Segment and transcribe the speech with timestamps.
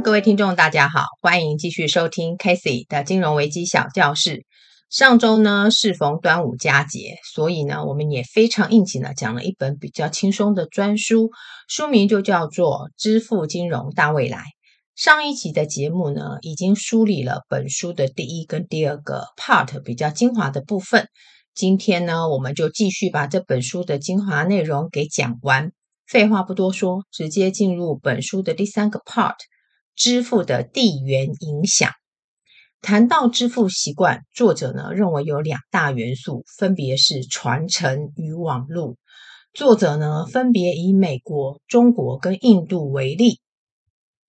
[0.00, 4.46] 各位听众，大家好，欢迎继续收听 Casey 的金融危机小教室。
[4.88, 11.30] 上周呢，适逢端午佳节，所以呢，我们也非常应景的讲了一本比较轻松的专书，
[11.68, 14.38] 书名就叫做《支付金融大未来》。
[14.94, 21.08] 上一集的节目呢，已经梳理了本书的第一跟第二个 part 比较精华的部分。
[21.54, 25.72] 今天呢，我们就继续把这本书的精华内容给讲完。
[26.06, 29.36] 废话不多说，直接进入本书的第三个 part：
[29.94, 31.90] 支付的地缘影响。
[32.80, 38.96] 谈到支付习惯，作者呢认为有两大元素，分别是传承与网络。
[39.52, 43.38] 作者呢分别以美国、中国跟印度为例。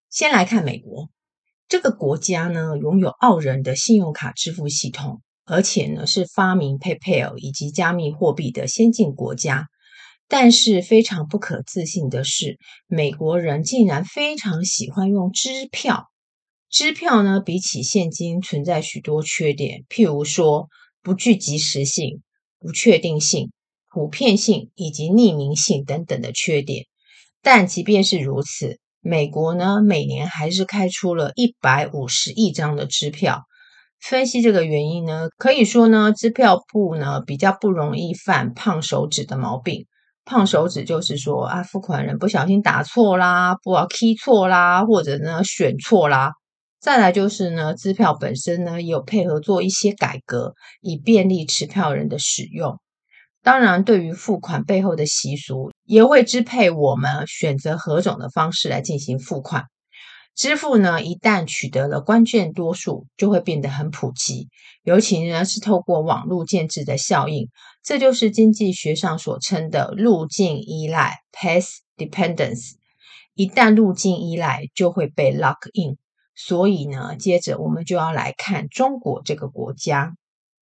[0.10, 1.10] 先来看美国，
[1.68, 9.66] 这个国家呢拥有傲人的信用卡支付系统，而且呢是发明 PayPal 以及加密货币的先进国家。
[10.28, 12.58] 但是非常不可置信的是，
[12.88, 16.08] 美国人竟然非常喜欢用支票。
[16.70, 20.70] 支票呢比起现金存在许多缺点，譬如说
[21.04, 22.24] 不具及时性、
[22.60, 23.52] 不确定性、
[23.94, 26.86] 普遍性以及匿名性等等的缺点。
[27.44, 33.44] 但即便是如此，美国呢，每年还是开出了一百五十亿张的支票。
[34.00, 39.86] 分析这个原因呢，可以说呢，支票部呢比较不容易犯胖手指的毛病。
[40.26, 46.32] 胖手指就是说啊，付款人不小心打错啦，不好 key 错啦，或者呢选错啦。
[46.80, 52.80] 再来就是呢，支票本身呢也有配合做一些改革，以便利持票人的使用。
[53.42, 59.66] 当然，对于付款背后的习俗，也会支配我们选择何种的方式来进行付款。
[60.36, 64.48] 支付呢，一旦取得了关键多数，就会变得很普及。
[64.84, 67.50] 尤其呢，是透过网络建制的效应，
[67.84, 71.68] 这就是经济学上所称的路径依赖 （path
[71.98, 72.76] dependence）。
[73.36, 75.98] 一旦路径依赖，就会被 lock in。
[76.36, 80.14] 所以呢，接着我们就要来看中国这个国家。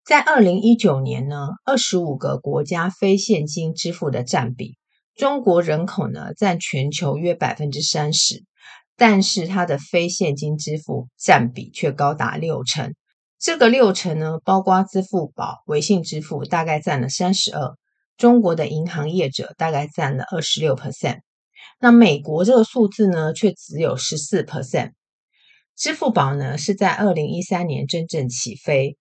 [0.05, 4.77] 在二零一九年呢，二十五个国家非现金支付的占比，
[5.15, 8.44] 中国人口呢占全球约百分之三十，
[8.95, 12.95] 但是它的非现金支付占比却高达六成。
[13.39, 17.73] 这个六成呢，包括支付宝、微信支付大概占了三十二，
[18.17, 21.19] 中国的银行业者大概占了二十六 percent。
[21.79, 24.91] 那美国这个数字呢，却只有十四 percent。
[25.77, 28.97] 支付宝呢是在二零一三年真正起飞。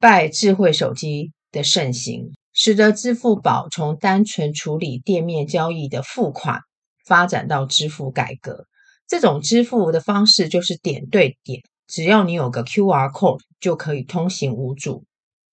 [0.00, 6.60] 拜智慧手机的盛行，使得支付宝从单纯处理店面交易的付款，
[7.06, 8.66] 发展到支付改革。
[9.06, 15.04] 这种支付的方式就是点对点，只要你有个 QR code 就可以通行无阻。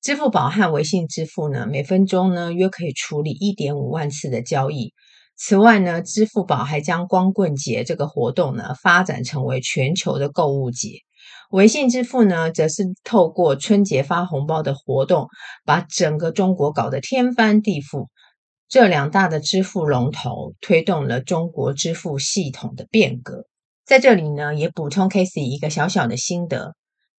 [0.02, 4.94] 支付宝和微信支付呢，每分钟呢约可以处理一点五万次的交易。
[5.36, 11.00] 此外呢，支付宝还将光棍节这个活动呢发展成为全球的购物节。
[11.50, 15.28] 微信支付呢，则是透过春节发红包的活动，
[15.66, 18.08] 把整个中国搞得天翻地覆。
[18.68, 23.46] 这两大的支付龙头推动了中国支付系统的变革。
[23.86, 26.74] 在这里呢，也补充 Casey 一个小小的心得：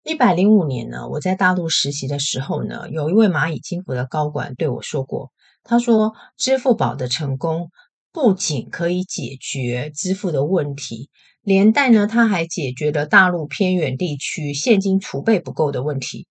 [0.07, 5.33] 一百零五年呢，我在大陆实习的时候呢，有一位蚂蚁金服的高管对我说过，
[5.63, 7.71] 他说，支付宝的成功
[8.13, 11.09] 不仅可以解决支付的问题。
[11.41, 16.29] 连带呢，他还解决了大陆偏远地区现金储备不够的问题。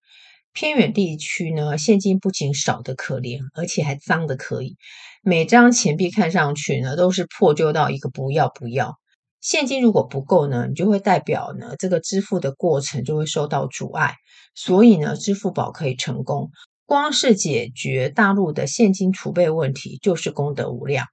[0.54, 4.78] 偏远地区呢，现金不仅少得可怜，而且还脏得可以。
[5.24, 9.00] 每张钱币看上去呢，都是破旧到一个不要不要。
[9.44, 14.16] 现金如果不够呢，你就会代表呢，这个支付的过程就会受到阻碍。
[14.56, 16.50] 所以呢，支付宝可以成功，
[16.86, 21.08] 光是解决大陆的现金储备问题，就是功德无量。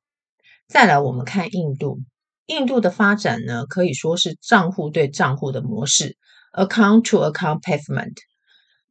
[0.69, 1.98] 再来，我们看印度。
[2.46, 6.16] 印度的发展呢，可以说是账户对账户的模式
[6.52, 8.14] ，account to account payment。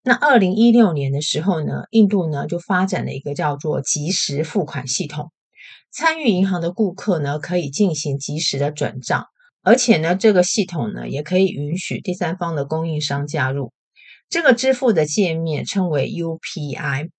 [0.03, 5.31] 那二零一六年的时候呢，印度呢就发展了一个叫做即时付款系统，
[5.91, 9.25] 参与银行的顾客呢可以进行及时的转账，
[9.63, 13.73] 而且呢这个系统呢也可以允许第三方的供应商加入。
[14.29, 17.09] 这个支付的界面称为 UPI，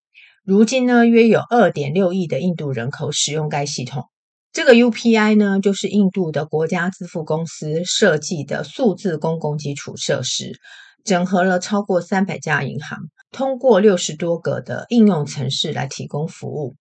[0.44, 4.04] 如今呢约有二点六亿的印度人口使用该系统。
[4.52, 10.52] 这个 UPI 呢，就是印度的国家支付公司设计的数字公共基础设施，
[11.04, 12.98] 整合了超过三百家银行，
[13.30, 16.74] 通过六十多个的应用程式来提供服务。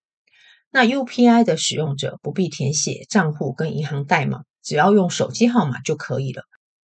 [0.71, 6.43] 那 UPI 的使用者不必填写账户跟银行代码，只要用手机号码就可以了。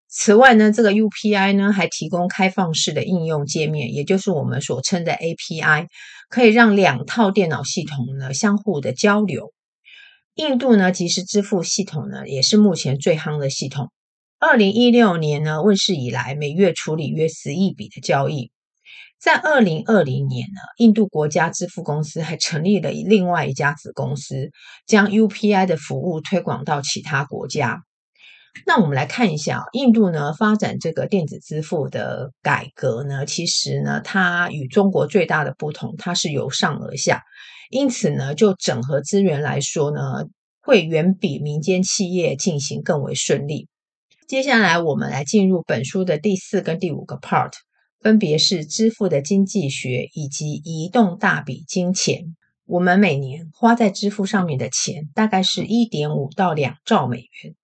[0.09, 5.89] 此外呢，这个 UPI 呢还提供开放式的应用界面，也就是我们所称的 API，
[6.29, 9.53] 可以让两套电脑系统呢相互的交流。
[10.37, 13.91] 印度呢，即时支付系统呢，也是目前最夯的系统。
[14.39, 18.51] 二零一六年呢问世以来，每月处理约十亿笔的交易。
[19.25, 24.51] 在二零二零年呢，印度国家支付公司还成立了另外一家子公司，
[24.87, 27.81] 将 UPI 的服务推广到其他国家。
[28.67, 37.23] 那我们来看一下，印度呢发展这个电子支付的改革呢，其实呢，它与中国最大的不同，它是由上而下，
[37.71, 40.27] 因此呢，就整合资源来说呢，
[40.61, 43.69] 会远比民间企业进行更为顺利。
[44.29, 47.53] 接下来，我们来进入本书的第四跟第五个 part，
[48.05, 52.37] 分别是支付的经济学以及移动大笔金钱。
[52.67, 57.55] 我们每年花在支付上面的钱，大概是一点五到两兆美元。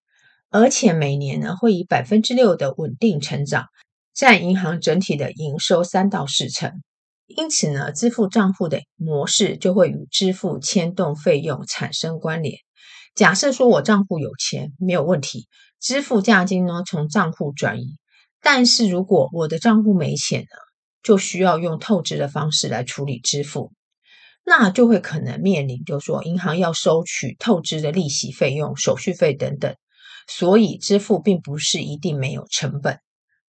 [0.48, 3.66] 而且每年呢，会以百分之六的稳定成长，
[4.14, 6.72] 占银行整体的营收三到四成。
[7.26, 12.56] 因此呢，支付账户的模式就会与支付牵动费用产生关联。
[13.14, 15.48] 假设说我账户有钱，没有问题，
[15.78, 17.98] 支付价金呢从账户转移。
[18.42, 20.46] 但是如果我的账户没钱呢，
[21.02, 23.72] 就需要用透支的方式来处理支付，
[24.44, 29.74] 那就会可能面临，就是说银行要收取透支的利息费用、手续费等等。
[30.28, 33.00] 所以支付并不是一定没有成本，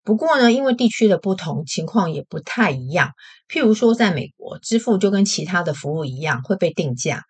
[0.03, 3.11] 不过呢，因为地区的不同，情况也不太一样。
[3.53, 7.25] 譬如说，在美国，支付就跟其他的服务一样会被定价，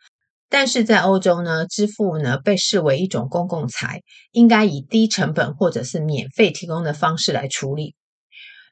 [0.51, 4.03] 但是在欧洲呢，支付呢被视为一种公共财，
[4.33, 7.95] 应该以低成本或者是免费提供的方式来处理。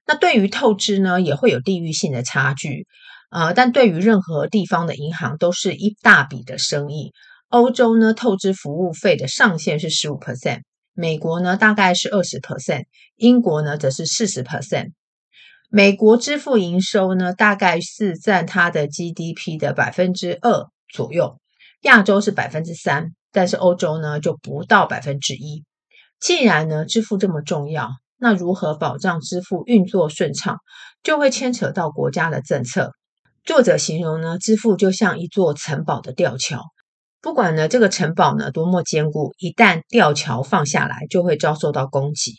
[0.04, 2.86] 那对于透支呢，也会有地域性的差距，
[3.30, 7.12] 呃，但对于任何地方的银行都是一大笔的生意。
[7.48, 10.62] 欧洲呢，透支服务费的上限是十五 percent，
[10.94, 12.84] 美国呢大概是二十 percent，
[13.16, 14.88] 英国呢则是四十 percent。
[15.70, 21.38] 美国支付营收呢大概是占它的 GDP 的百分之二左右，
[21.82, 25.64] 亚洲是百分之三，但是欧洲呢就不到百分之一。
[26.20, 30.58] 既然呢支付这么重要，那如何保障支付运作顺畅，
[31.04, 32.92] 就会牵扯到国家的政策。
[33.44, 36.64] 作者形容呢，支付就像一座城堡的吊桥。
[37.20, 42.32] 不管呢这个城堡呢多么坚固，一旦吊桥放下来，就会遭受到攻击。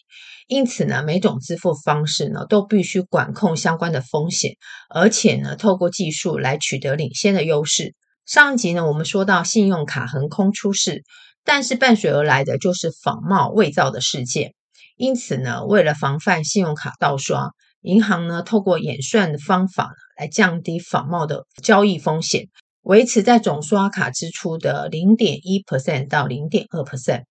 [0.47, 4.53] 因此呢，每种支付方式呢都必须管控相关的风险，
[4.89, 7.95] 而且呢，透过技术来取得领先的优势。
[8.29, 11.01] 上一集呢，我们说到信用卡横空出世，
[11.43, 14.53] 但是伴随而来的就是仿冒伪造的事件。
[14.97, 17.49] 因此呢，为了防范信用卡盗刷，
[17.81, 22.45] 银行呢透过演算的方法来降低仿冒的交易风险。
[22.83, 27.23] 维持在总刷卡支出的零点一 percent 到零点二 percent。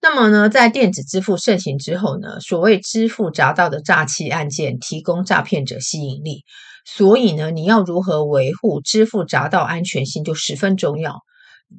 [0.00, 6.44] 那么呢，在电子支付盛行之后呢，所谓支付闸道的诈欺案件提供诈骗者吸引力，
[6.84, 11.20] 所以呢，你要如何维护支付闸道安全性就十分重要。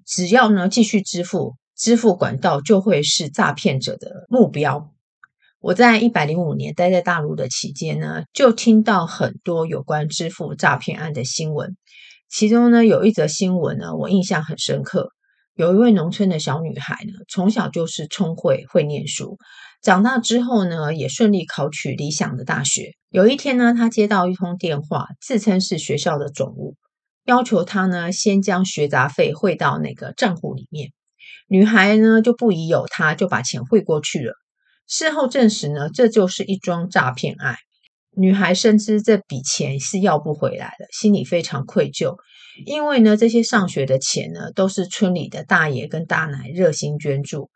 [0.05, 4.91] 只要呢继续支付，支付管道就会是诈骗者的目标。
[5.59, 11.77] 我在一百零五年待在大陆的期间呢，就听到很多有关支付诈骗案的新闻。
[12.29, 15.11] 其中呢，有一则新闻呢，我印象很深刻。
[15.57, 19.39] 有一位农村的小女孩呢，从小就是聪慧，会念书，
[19.81, 22.91] 长大之后呢，也顺利考取理想的大学。
[23.09, 26.75] 有一天呢，她接到一通电话，自称是学校的总务，
[27.25, 30.91] 要求她呢，先将学杂费汇到那个账户里面。
[31.47, 34.33] 女孩呢，就不疑有他，就把钱汇过去了。
[34.87, 37.55] 事后证实呢，这就是一桩诈骗案。
[38.15, 42.15] 女孩深知这笔钱是要不回来的，心里非常愧疚。
[42.65, 47.49] 因为呢，这些上学的钱呢，都是村里的大爷跟大奶热心捐助。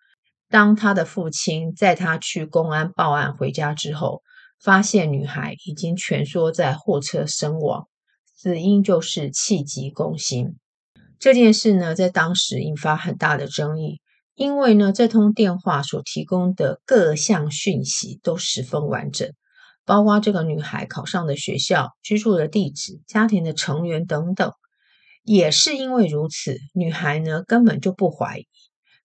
[0.50, 4.22] 当他的父亲载他去公安报案回家之后，
[4.62, 7.88] 发现女孩已经蜷缩在货车身亡，
[8.36, 10.58] 死因就是气急攻心。
[11.20, 14.02] 这件事呢，在当时引发很大的争议，
[14.36, 19.32] 因为呢，这通电话所提供的各项讯息都十分完整。
[19.84, 24.52] 包括这个女孩考上的学校、居住的地址、家庭的成员等等，
[25.24, 28.48] 也是因为如此，女孩呢根本就不怀疑，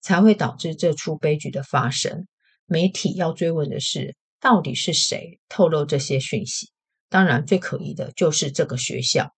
[0.01, 2.27] 才会导致这出悲剧的发生。
[2.65, 6.71] 媒体要追问的是，到底是谁透露这些讯息？
[7.09, 9.31] 当然，最可疑的就是这个学校。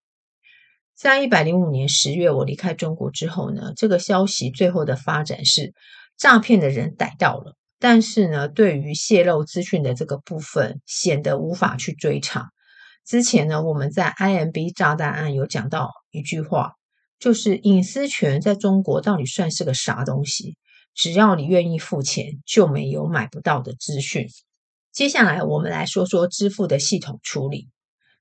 [0.95, 5.73] 在一百零五年十月，我离开中国之后呢，这个消息最后的发展是，
[6.17, 7.55] 诈骗的人逮到了。
[7.77, 12.49] 但是呢，对于泄露资讯的这个部分，显得无法去追查。
[13.09, 16.73] 之前呢，我们在 IMB 炸弹案有讲到一句话，
[17.17, 20.57] 就是隐私权在中国到底算是个啥东西？
[20.93, 24.27] 只要你愿意付钱，就没有买不到的资讯。
[24.91, 27.69] 接下来我们来说说支付的系统处理。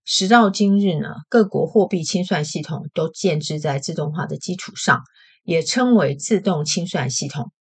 [0.07, 5.02] 时到今日呢，各国货币清算系统都建置在自动化的基础上，
[5.45, 7.52] 也称为自动清算系统。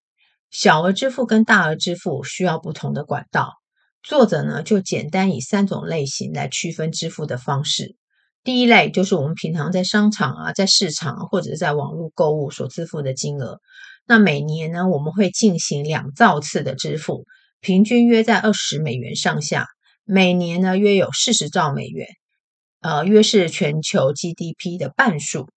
[0.49, 3.55] 小额支付跟大额支付需要不同的管道。
[4.03, 7.95] 作者呢就简单以三种类型来区分支付的方式。
[8.43, 13.59] 第一类就是我们平常在商场啊、在市场，或者是在网络购物所支付的金额。
[14.05, 17.25] 那每年呢，我们会进行两兆次的支付，
[17.59, 19.67] 平均约在二十美元上下。
[20.05, 22.07] 每年呢，约有四十兆美元，
[22.79, 25.49] 呃，约是全球 GDP 的半数。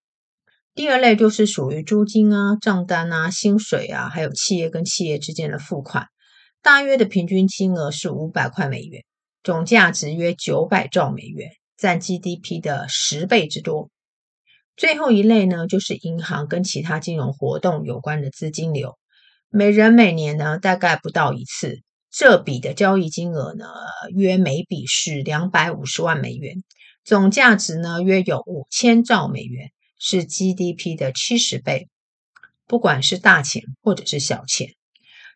[0.74, 6.06] 第二类就是属于租金啊、账单啊、薪水啊，还有企业跟企业之间的付款，
[6.62, 9.02] 大约的平均金额是五百块美元，
[9.42, 13.90] 总价值约九百兆美元，占 GDP 的十倍之多。
[14.76, 18.98] 最后一类呢，就是银行跟其他金融活动有关的资金流，
[19.48, 23.66] 每人每年呢大概不到一次，这笔的交易金额呢
[24.14, 26.62] 约每笔是两百五十万美元，
[27.04, 31.88] 总价值呢约有五千兆美元，是 GDP 的七十倍。
[32.66, 34.74] 不管是大钱或者是小钱，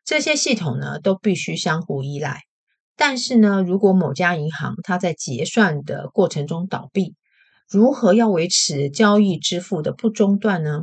[0.05, 2.43] 这些系统呢都必须相互依赖。
[2.97, 7.15] 但是呢，如果某家银行它在结算的过程中倒闭，
[7.69, 10.83] 如何要维持交易支付的不中断呢？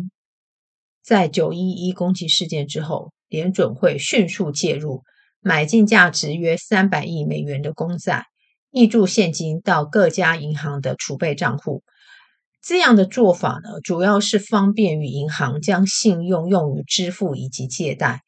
[1.03, 5.03] 在九一一攻击事件之后，联准会迅速介入，
[5.39, 8.25] 买进价值约三百亿美元的公债，
[8.71, 11.83] 挹注现金到各家银行的储备账户。
[12.61, 18.21] 这样的做法呢，主要是方便于银行将信用用于支付以及借贷。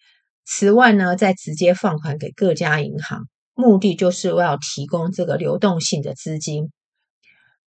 [0.45, 6.71] 此外呢，再直接放款给各家银行，目的就是为了提供这个流动性的资金。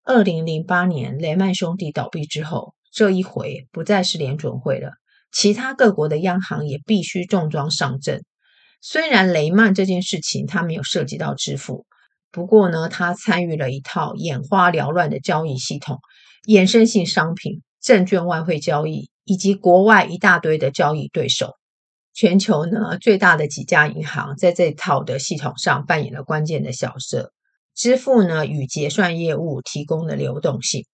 [0.05, 4.93] 二零零八年雷曼兄弟倒闭之后，这一回不再是联准会了，
[5.33, 8.25] 其他各国的央行也必须重装上阵。
[8.83, 11.87] 虽然雷曼这件事情他没有涉及到支付，
[12.31, 15.99] 不过呢，他参与了一套眼花缭乱的交易系统、
[16.47, 21.55] 衍生性商品、证券外汇交易以及国外一大堆的交易对手。
[22.17, 27.35] 全球呢最大的几家银行在这套的系统上扮演了关键的角色。
[27.75, 30.87] 支付呢与结算业务提供的流动性。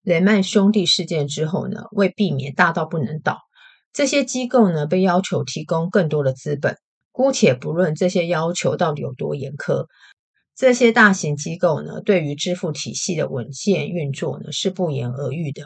[0.00, 3.40] 雷曼兄弟事件之后呢，为避免大到不能倒，
[3.92, 6.78] 这些机构呢被要求提供更多的资本。
[7.10, 9.84] 姑且不论这些要求到底有多严苛，
[10.56, 15.62] 这些大型机构呢对于支付体系的稳健运作呢是不言而喻的。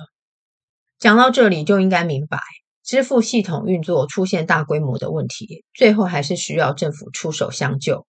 [0.99, 2.41] 讲到这里就应该明白，
[2.87, 8.07] 支付系统运作出现大规模的问题，最后还是需要政府出手相救。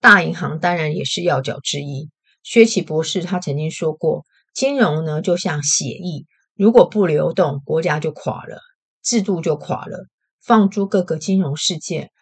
[0.00, 2.10] 大银行当然也是要角之一。
[2.44, 8.60] 薛奇博士他曾经说过，金融呢就像血液，如果不流动，国家就垮了，
[9.02, 10.06] 制度就垮了。
[10.40, 12.12] 放诸各个金融事件，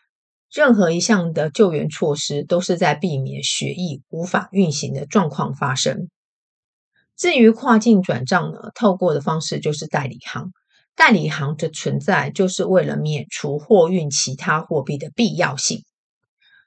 [0.51, 6.09] 任何一项的救援措施都是在避免血液无法运行的状况发生。
[7.19, 10.53] 至于跨境转账呢，透过的方式就是代理行。
[10.99, 15.85] 代理行的存在就是为了免除货运其他货币的必要性。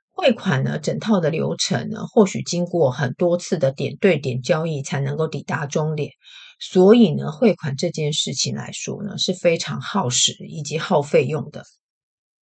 [0.10, 6.12] 汇款呢，整套的流程呢，或许经过很多次的点对点交易才能够抵达终点，
[6.62, 11.66] 所以呢，汇款这件事情来说呢，是非常耗时以及耗费用的。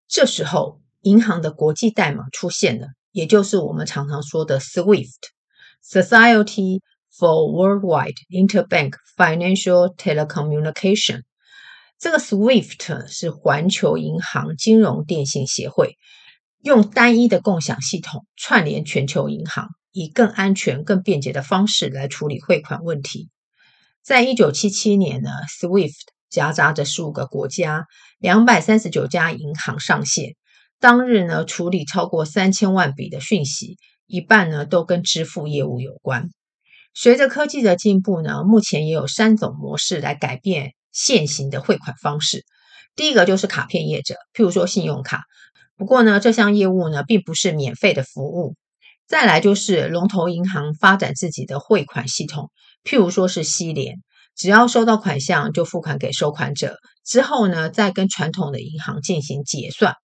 [0.07, 6.81] 这时候，银行的国际代码出现了，也就是我们常常说的 SWIFT（Society
[7.17, 11.23] for Worldwide Interbank Financial Telecommunication）。
[11.99, 15.97] 这个 SWIFT 是环球银行金融电信协会。
[16.61, 23.29] 用单一的共享系统串联全球银行，以更安全、更便捷的方式来处理汇款问题。
[24.01, 25.29] 在一九七七年呢
[25.59, 25.93] ，SWIFT
[26.29, 27.85] 夹杂着十五个国家、
[28.17, 30.35] 两百三十九家银行上线。
[30.79, 33.77] 当日呢，处理超过三千万笔的讯息，
[34.07, 36.29] 一半呢都跟支付业务有关。
[36.93, 42.45] 随着科技的进步呢，目前也有三种模式来改变现行的汇款方式。
[42.95, 45.23] 第一个就是卡片业者，譬如说信用卡。
[45.77, 48.55] 不过呢，这项业务呢并不是免费的服务。
[49.07, 52.51] 再来就是龙头银行发展自己的汇款系统，
[52.83, 53.95] 譬如说是西联，
[54.35, 59.95] 只要收到款项就付款给收款者，之后呢再跟传统的银行进行结算。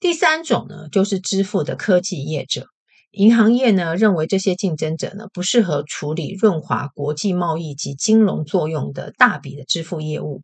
[0.00, 2.66] 第三种呢就是支付的科技业者，
[3.12, 10.42] 银行业呢认为这些竞争者呢不适合处理润滑国际贸易及金融作用的大笔的支付业务。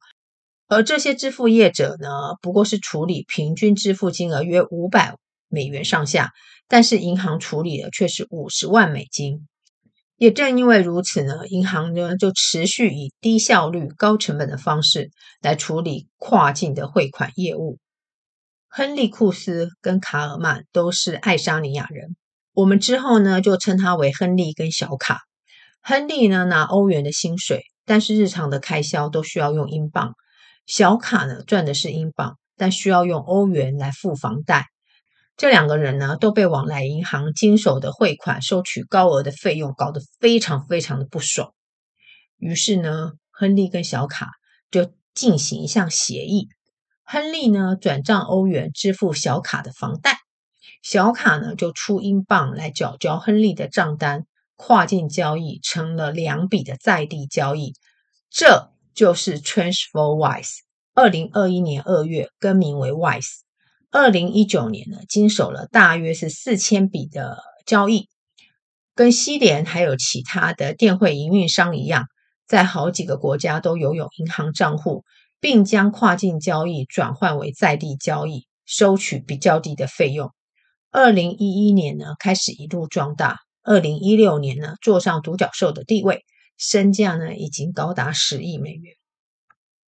[0.67, 5.17] 而这些支付业者呢，不过是处理平均支付金额约五百
[5.49, 6.33] 美元上下，
[6.69, 9.49] 但是银行处理的却是五十万美金。
[10.19, 15.11] 也正因为如此呢，银行呢就持续以低效率、高成本的方式
[15.41, 17.79] 来处理跨境的汇款业务。
[18.69, 22.15] 亨利·库斯跟卡尔曼都是爱沙尼亚人，
[22.59, 25.21] 我们之后呢就称他为亨利跟小卡。
[25.81, 30.15] 亨利呢拿欧元的薪水，但是日常的开销都需要用英镑。
[30.67, 34.67] 小卡呢赚的是英镑，但需要用欧元来付房贷。
[35.37, 41.53] 这两个人呢，都被往来银行经手的汇款收取高额的费用搞得非常非常的不爽。
[42.39, 44.31] 于是呢，亨利跟小卡
[44.73, 46.49] 就进行一项协议：
[47.05, 50.19] 亨利呢转账欧元支付小卡的房贷，
[50.83, 54.27] 小卡呢就出英镑来缴交亨利的账单。
[54.61, 57.75] 跨境交易成了两笔的在地交易，
[58.29, 60.57] 这就是 TransferWise。
[60.95, 63.43] 二零二一年二月更名为 Wise，
[63.93, 68.09] 二零一九年呢经手了大约是四千笔的交易，
[68.97, 72.07] 跟西联还有其他的电汇营运商一样，
[72.49, 75.05] 在好几个国家都拥有银行账户，
[75.39, 80.33] 并将跨境交易转换为在地交易，收取比较低的费用。
[80.91, 83.37] 二零一一年呢开始一路壮大。
[83.63, 86.25] 二零一六年呢，坐上独角兽的地位，
[86.57, 88.95] 身价呢已经高达十亿美元。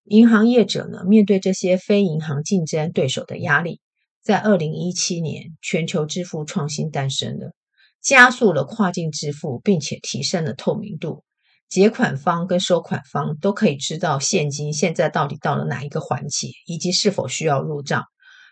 [0.03, 3.79] 银行业者呢，面对这些非银行竞争对手的压力，
[4.21, 7.53] 在二零一七年，全球支付创新诞生了，
[8.01, 11.23] 加速了跨境支付，并且提升了透明度。
[11.69, 18.03] 结款方跟收款方都可以知道现金现在到底到了哪一个环节，以及是否需要入账。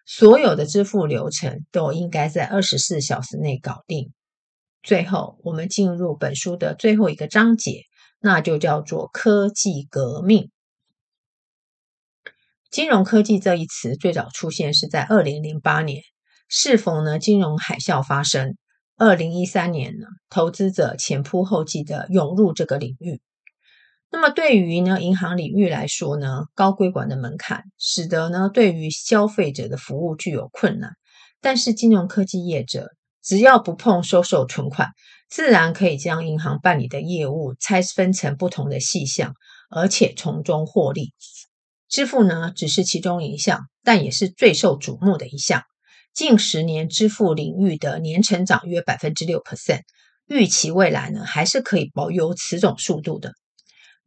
[0.10, 4.14] 所有的支付流程都应该在二十四小时内搞定。
[4.82, 7.82] 最后，我们进入本书的最后一个章节，
[8.22, 10.50] 那就叫做科技革命。
[12.72, 16.02] 金融科技这一词最早出现是在二零零八年，
[16.48, 18.56] 适逢呢金融海啸发生。
[18.96, 23.22] 二零一三年呢，投资者前仆后继的涌入这个领域。
[24.10, 30.92] 那么对于呢银行领域来说呢，高规管的门槛使得呢对于消费者的服务具有困难。
[31.42, 32.90] 但是金融科技业者，
[33.22, 34.90] 只要不碰收受存款，
[35.30, 39.34] 自然可以将银行办理的业务拆分成不同的细项，
[39.70, 41.14] 而且从中获利。
[41.90, 45.63] 支付呢，只是其中一项，但也是最受瞩目的一项。
[46.13, 49.82] 近十年支付领域的年成长约百分之六 percent，
[50.28, 53.34] 预期未来呢还是可以保有此种速度的。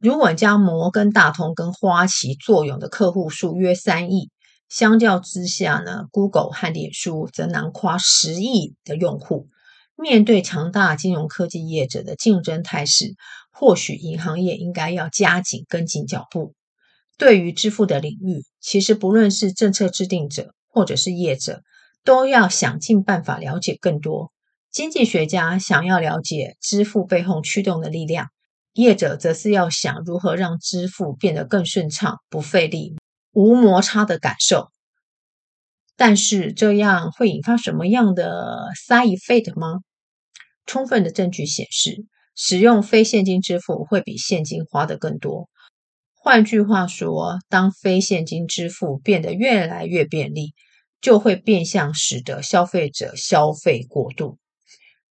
[0.00, 4.30] 如果将摩根大通跟花旗作用的客户数约三亿。
[4.70, 9.48] 相较之下呢，Google 和脸书则囊括十亿的用户。
[9.96, 13.14] 面对强大金融科技业者的竞争态势，
[13.50, 16.54] 或许银行业应该要加紧跟进脚步。
[17.18, 21.62] 对于支付的领域，其实不论是政策制定者或者是业者，
[22.04, 24.32] 都要想尽办法了解更多。
[24.70, 28.28] 经济学家想要了解支付背后驱动的力量，
[28.80, 32.96] 业者则是要想如何让支付变得更顺畅、不费力。
[33.32, 34.70] 无摩擦的感受，
[35.96, 39.78] 但是这样会引发什么样的 side effect 吗？
[40.66, 45.48] 充分的证据显示，使用非现金支付会比现金花得更多。
[46.12, 50.52] 换句话说，当非现金支付变得越来越便利，
[51.00, 54.39] 就会变相使得消费者消费过度。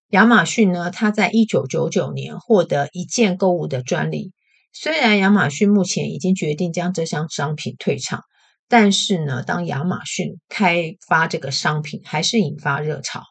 [0.10, 4.34] 亚马逊呢，它在一九九九年获得一键购物的专利。
[4.74, 8.24] 虽然亚马逊目前已经决定将这项商品退场，
[8.68, 13.22] 但是呢，当亚马逊开发这个商品，还是引发热潮。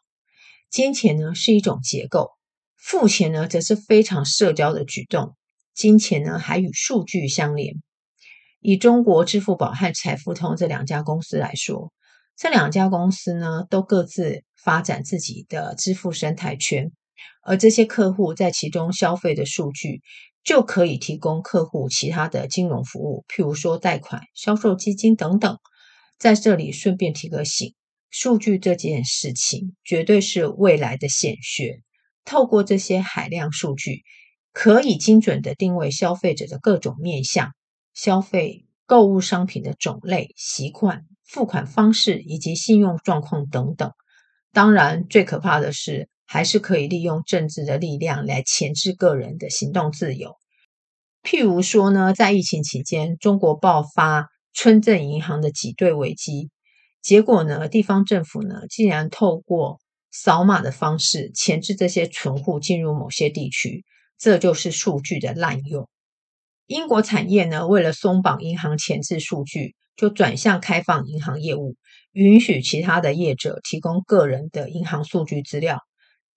[0.69, 2.29] 金钱呢是一种结构，
[2.77, 5.35] 付钱呢则是非常社交的举动。
[5.75, 7.73] 金钱呢还与数据相连。
[8.61, 11.91] 以中国支付宝和财付通这两家公司来说，
[12.39, 16.93] 这两家公司呢都各自发展自己的支付生态圈，
[17.43, 20.01] 而这些客户在其中消费的数据。
[20.41, 25.59] 就可以提供客户其他的金融服务，譬如说贷款、销售基金等等。
[26.17, 27.75] 在这里顺便提个醒：
[28.09, 31.81] 数据这件事情绝对是未来的显学。
[32.23, 34.03] 透过这些海量数据，
[34.53, 37.51] 可以精准地定位消费者的各种面向、
[37.93, 43.93] 消费、购物商品的种类、习惯、付款方式以及信用状况等等。
[44.51, 46.09] 当然，最可怕的是。
[46.31, 50.35] 还是可以利用政治的力量来钳制个人的行动自由。
[51.23, 56.51] 譬如说呢，在疫情期间，中国爆发村镇银行的挤兑危机，
[57.01, 59.79] 结果呢，地方政府呢竟然透过
[60.11, 63.83] 扫码的方式钳制这些存户进入某些地区，
[64.19, 65.89] 这就是数据的滥用。
[66.67, 71.75] 英国产业呢，为了松绑银行钳制数据，就转向开放银行业务，
[72.13, 75.79] 允许其他的业者提供个人的银行数据资料。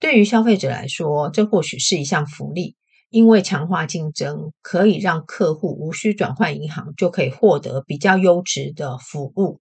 [0.00, 2.74] 对于消费者来说，这或许是一项福利，
[3.08, 9.60] 因为强化竞争可以让客户无需转换银行就可以获得比较优质的服务。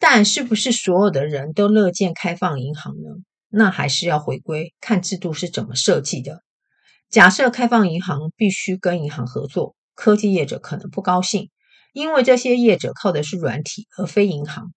[0.00, 3.10] 但是不是所有的人都乐见开放银行呢？
[3.48, 6.42] 那还是要回归看制度是怎么设计的。
[7.08, 11.48] 假设开放银行必须跟银行合作，科技业者可能不高兴，
[11.92, 14.72] 因为这些业者靠的是软体而非银行。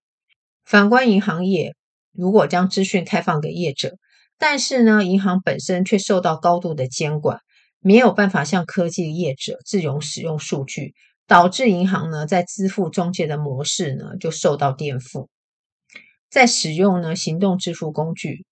[0.65, 1.76] 反观银行业，
[2.12, 3.97] 如果将资讯开放给业者，
[4.38, 7.39] 但是呢，银行本身却受到高度的监管，
[7.80, 10.93] 没有办法向科技业者自由使用数据，
[11.28, 15.28] 导致银行呢在支付中介的模式呢就受到颠覆。
[16.30, 18.45] 在使用呢行动支付工具，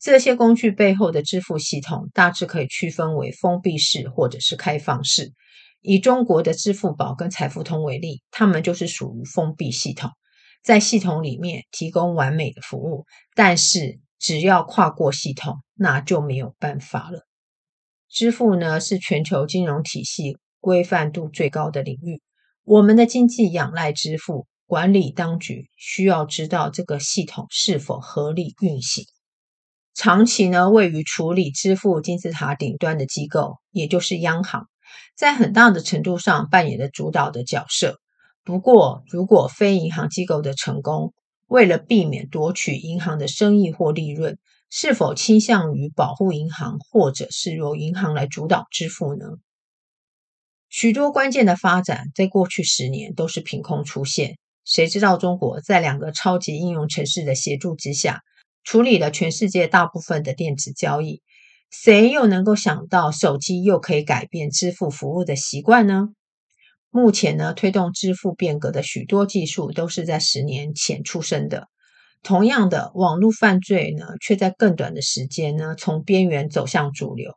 [0.00, 5.32] 这些工具背后的支付系统大致可以区分为封闭式或者是开放式。
[5.82, 10.10] 以中国的支付宝跟财付通为例，他们就是属于封闭系统，
[10.62, 17.26] 在系统里面提供完美的服务，但是只要跨过系统，那就没有办法了。
[18.08, 22.22] 支付呢是全球金融体系规范度最高的领域，
[22.62, 29.04] 我们的经济仰赖支付，管理当局需要知道这个系统是否合理运行。
[29.94, 34.68] 长期呢位于处理支付金字塔顶端的机构，也就是央行。
[35.16, 38.00] 在很大的程度上扮演了主导的角色。
[38.44, 41.14] 不过，如果非银行机构的成功，
[41.46, 44.38] 为了避免夺取银行的生意或利润，
[44.70, 49.26] 是否倾向于保护银行，或者是由银行来主导支付呢？
[50.68, 54.38] 许多关键的发展在过去十年都是凭空出现。
[54.64, 58.22] 谁知道中国在两个超级应用城市的协助之下，
[58.64, 61.20] 处理了全世界大部分的电子交易？
[61.72, 66.10] 谁又能够想到手机又可以改变支付服务的习惯呢？
[66.90, 71.68] 目前呢，推动支付变革的许多技术都是在十年前出生的。
[72.22, 77.32] 同样的，网络犯罪呢，却在更短的时间呢，从边缘走向主流。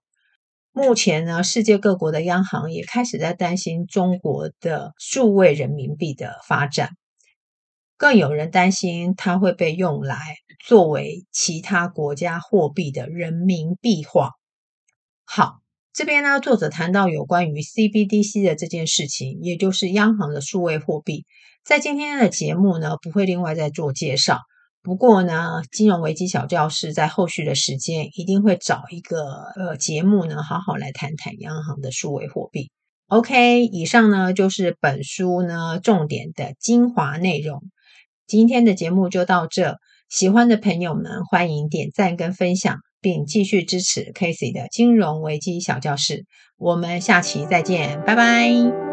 [0.73, 6.89] 目前呢，世界各国的央行也开始在担心中国的数位人民币的发展。
[7.95, 10.17] 更有人担心它会被用来
[10.59, 14.31] 作为其他国家货币的人民币化。
[15.25, 15.61] 好，
[15.93, 21.25] 这边呢，作者谈到有关于 CBDC 的这件事情，也就是央行的数位货币，
[21.63, 24.39] 在今天的节目呢，不会另外再做介绍。
[24.83, 29.23] 不过呢，金融危机小教室在后续的时间一定会找一个
[29.55, 32.69] 呃节目呢，好好来谈谈央行的数位货币。
[33.07, 37.63] OK，以上呢就是本书呢重点的精华内容。
[38.27, 39.77] 今天的节目就到这，
[40.09, 46.25] 喜欢的朋友们欢迎点赞跟分享，并继续支持 Casey 的金融危机小教室。
[46.57, 48.84] 我们下期再见，拜拜。